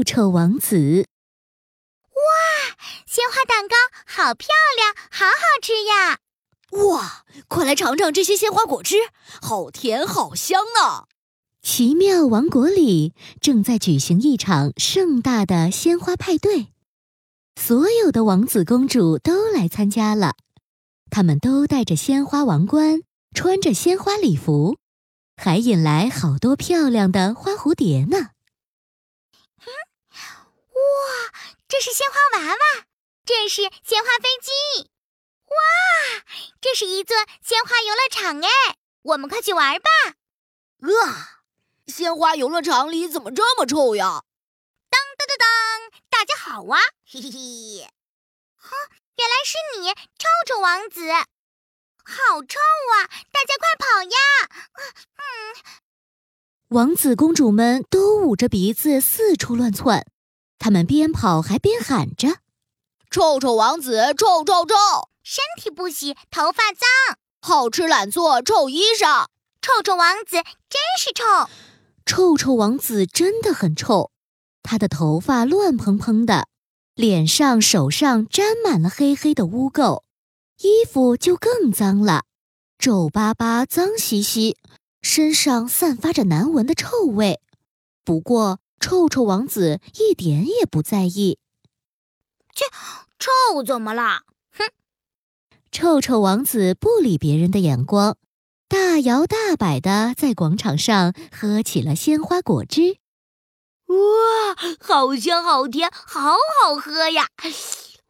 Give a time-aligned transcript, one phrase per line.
[0.00, 1.06] 臭臭王子。
[2.08, 2.22] 哇，
[3.06, 3.76] 鲜花蛋糕
[4.06, 6.20] 好漂亮，好好吃呀！
[6.88, 8.96] 哇，快来尝尝这些鲜花果汁，
[9.42, 11.04] 好甜好香啊！
[11.60, 13.12] 奇妙王国里
[13.42, 16.68] 正在举行一场盛大的鲜花派对，
[17.60, 20.34] 所有的王子公主都来参加了。
[21.10, 23.02] 他们都戴着鲜花王冠，
[23.34, 24.78] 穿着鲜花礼服，
[25.36, 28.30] 还引来好多漂亮的花蝴蝶呢。
[30.72, 30.80] 哇，
[31.68, 32.84] 这是鲜花娃娃，
[33.24, 34.90] 这是鲜花飞机，
[35.46, 36.24] 哇，
[36.60, 38.76] 这是一座鲜花游乐场哎！
[39.02, 39.88] 我们快去玩吧！
[40.82, 41.40] 啊，
[41.86, 44.24] 鲜花游乐场里怎么这么臭呀？
[44.90, 45.48] 当当当当，
[46.10, 46.78] 大家好啊！
[47.10, 47.88] 嘿嘿嘿，
[48.56, 48.76] 哈，
[49.16, 49.88] 原来是你，
[50.18, 52.60] 臭臭王子，好臭
[52.92, 53.08] 啊！
[53.32, 54.18] 大家快跑呀！
[55.16, 55.56] 嗯，
[56.68, 60.06] 王子公主们都捂着鼻子四处乱窜。
[60.60, 62.36] 他们边跑还边喊着
[63.10, 64.74] ：“臭臭王子，臭臭臭！
[65.24, 69.26] 身体不洗，头发脏，好吃懒做，臭衣裳。
[69.62, 70.36] 臭臭王子
[70.68, 71.50] 真是臭！
[72.04, 74.10] 臭臭王子真的很臭，
[74.62, 76.46] 他的头发乱蓬蓬的，
[76.94, 80.02] 脸上、手上沾满了黑黑的污垢，
[80.58, 82.24] 衣服就更脏了，
[82.78, 84.58] 皱巴巴、脏兮兮，
[85.00, 87.40] 身上散发着难闻的臭味。
[88.04, 91.38] 不过，臭臭王子一点也不在意。
[92.54, 92.64] 切，
[93.18, 94.22] 臭怎么了？
[94.50, 94.70] 哼！
[95.70, 98.16] 臭臭王子不理别人的眼光，
[98.66, 102.96] 大摇大摆的在广场上喝起了鲜花果汁。
[103.86, 103.96] 哇，
[104.80, 107.28] 好香，好甜，好好喝呀！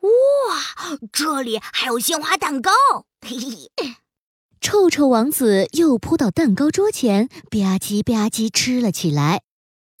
[0.00, 2.70] 哇，这里还有鲜花蛋糕。
[3.20, 3.96] 嘿嘿，
[4.60, 9.42] 臭臭王子又扑到蛋糕桌前，吧唧吧唧吃了起来。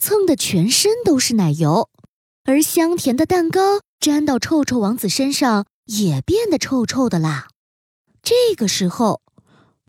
[0.00, 1.90] 蹭的全身都是奶油，
[2.44, 7.48] 而香甜的蛋糕粘到臭臭王子身上，也变得臭臭的啦。
[8.22, 9.20] 这个时候，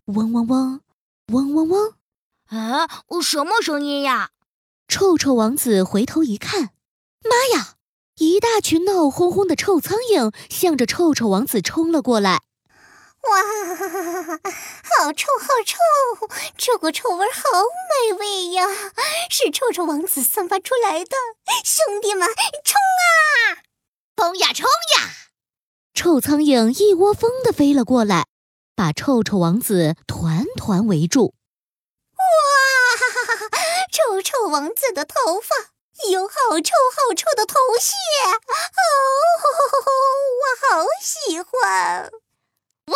[0.04, 0.80] 嗡嗡嗡，
[1.28, 1.94] 嗡嗡嗡，
[2.48, 2.86] 啊，
[3.22, 4.28] 什么声音呀？
[4.86, 6.70] 臭臭王子回头一看，
[7.24, 7.76] 妈呀！
[8.18, 12.42] 一大群闹哄哄的臭苍蝇向着臭臭王子冲了过来。
[13.22, 13.42] 哇，
[15.04, 15.78] 好臭，好臭！
[16.56, 17.42] 这股臭味好
[18.06, 18.66] 美味呀，
[19.30, 21.16] 是臭臭王子散发出来的。
[21.64, 22.28] 兄弟们，
[22.64, 23.62] 冲啊！
[24.16, 25.10] 冲呀，冲呀！
[25.94, 28.26] 臭苍蝇一窝蜂的飞了过来，
[28.74, 31.34] 把臭臭王子团团围住。
[32.16, 32.22] 哇，
[33.92, 35.54] 臭臭王子的头发
[36.10, 37.94] 有好臭好臭的头屑，
[38.26, 38.82] 哦，
[40.42, 42.10] 我好喜欢。
[42.86, 42.94] 哇，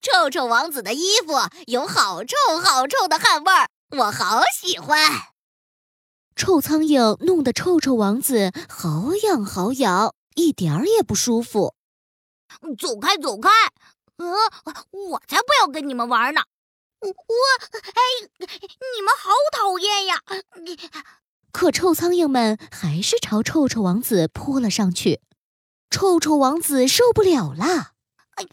[0.00, 1.34] 臭臭王子的衣服
[1.66, 4.98] 有好臭好臭的汗味儿，我好喜欢。
[6.34, 11.74] 臭苍蝇弄得臭臭王子好痒好痒，一点儿也不舒服。
[12.78, 13.50] 走开走开！
[14.16, 14.26] 呃，
[14.90, 16.42] 我才不要跟你们玩呢！
[17.00, 18.00] 我哎，
[18.38, 20.20] 你们好讨厌呀！
[21.52, 25.20] 可臭苍蝇们还是朝臭臭王子扑了上去。
[25.90, 27.93] 臭臭王子受不了了。
[28.36, 28.48] 哎呀，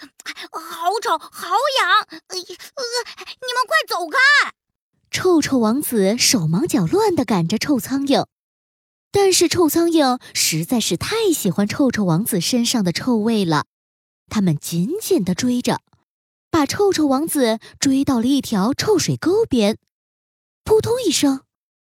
[0.52, 1.50] 好丑，好
[1.80, 2.19] 痒！
[2.28, 2.84] 哎呀呃，
[3.42, 4.53] 你们快走开！
[5.09, 8.25] 臭臭王子手忙脚乱地赶着臭苍蝇，
[9.12, 13.66] 但是臭苍蝇实在是太喜欢臭臭王子身上的臭味了，
[14.30, 15.81] 他们紧紧地追着，
[16.50, 19.78] 把臭臭王子追到了一条臭水沟边。
[20.64, 21.41] 扑通一声，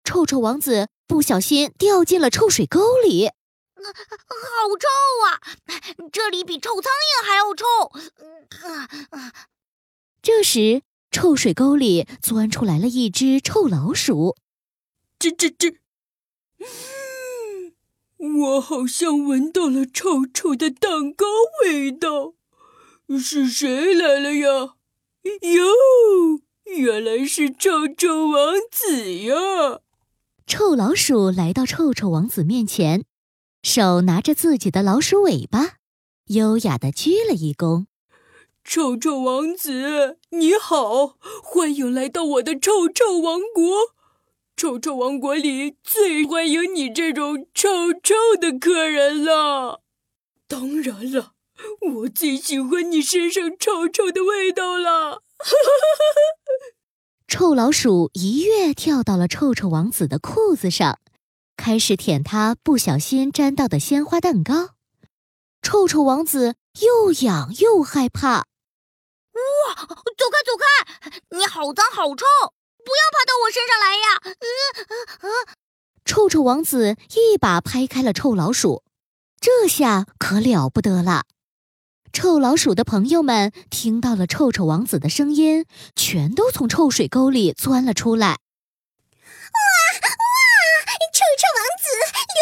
[0.03, 3.31] 臭臭王子不小心掉进了臭水沟里。
[3.85, 4.87] 好臭
[5.27, 5.41] 啊！
[6.13, 7.65] 这里比臭苍蝇还要臭。
[10.23, 14.37] 这时，臭水沟里钻出来了一只臭老鼠。
[15.19, 15.77] 吱吱吱！
[18.39, 21.27] 我好像闻到了臭臭的蛋糕
[21.65, 22.35] 味道。
[23.19, 24.77] 是谁来了呀？
[25.23, 29.81] 哟，原来是臭臭王子呀！
[30.47, 33.05] 臭老鼠来到臭臭王子面前。
[33.63, 35.77] 手拿着自己的老鼠尾巴，
[36.27, 37.87] 优雅的鞠了一躬。
[38.65, 43.95] 臭臭王子，你好，欢迎来到我的臭臭王国。
[44.57, 49.83] 臭臭王国里最欢迎你这种臭臭的客人了。
[50.49, 51.35] 当然了，
[51.95, 55.23] 我最喜欢你身上臭臭的味道了。
[57.29, 60.99] 臭老鼠一跃跳到了臭臭王子的裤子上。
[61.63, 64.71] 开始舔他不小心沾到的鲜花蛋糕，
[65.63, 68.39] 臭臭王子又痒又害怕。
[68.39, 71.23] 哇，走开走开！
[71.31, 72.27] 你好脏好臭，
[72.85, 74.19] 不要爬到我身上来呀！
[74.25, 74.49] 呃
[74.89, 75.55] 呃呃！
[76.05, 78.83] 臭臭王子一把拍开了臭老鼠，
[79.41, 81.27] 这下可了不得了。
[82.13, 85.65] 臭老鼠的朋友们听到了臭臭王子的声音，
[85.95, 88.31] 全都从臭水沟里钻了出来。
[88.31, 90.09] 哇哇！
[91.13, 91.87] 臭臭王子，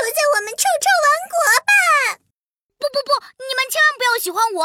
[0.02, 1.34] 留在我们臭臭王国
[1.68, 1.72] 吧！
[2.78, 4.60] 不不不，你们千万不要喜欢我，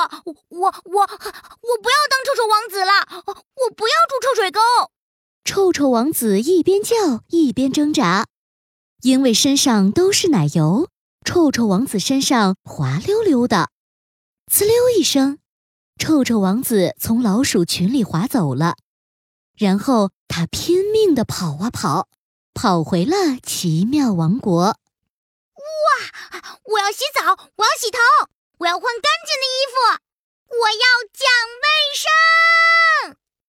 [0.50, 4.60] 我我我不要当臭臭王子了，我不要住臭水沟。
[5.44, 8.26] 臭臭王子一边叫一边挣扎，
[9.02, 10.90] 因为身上都是奶油，
[11.24, 13.70] 臭臭王子身上滑溜溜的。
[14.52, 15.40] 呲溜一声，
[15.98, 18.76] 臭臭王子从老鼠群里滑走了。
[19.58, 22.08] 然后他拼命地跑啊跑，
[22.54, 24.78] 跑回了奇妙王国。
[26.66, 27.22] 我要洗澡，
[27.56, 28.00] 我要洗头，
[28.58, 29.74] 我要换干净的衣服，
[30.58, 31.30] 我要讲
[31.62, 31.66] 卫
[33.14, 33.18] 生。